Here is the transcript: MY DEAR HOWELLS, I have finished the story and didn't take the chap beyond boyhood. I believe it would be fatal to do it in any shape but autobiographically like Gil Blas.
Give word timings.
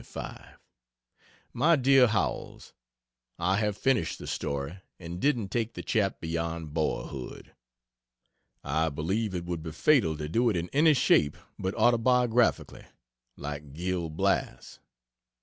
MY 1.53 1.75
DEAR 1.75 2.07
HOWELLS, 2.07 2.73
I 3.37 3.57
have 3.57 3.77
finished 3.77 4.17
the 4.17 4.25
story 4.25 4.79
and 4.99 5.19
didn't 5.19 5.49
take 5.49 5.75
the 5.75 5.83
chap 5.83 6.19
beyond 6.19 6.73
boyhood. 6.73 7.53
I 8.63 8.89
believe 8.89 9.35
it 9.35 9.45
would 9.45 9.61
be 9.61 9.71
fatal 9.71 10.17
to 10.17 10.27
do 10.27 10.49
it 10.49 10.57
in 10.57 10.69
any 10.73 10.95
shape 10.95 11.37
but 11.59 11.75
autobiographically 11.75 12.87
like 13.37 13.73
Gil 13.73 14.09
Blas. 14.09 14.79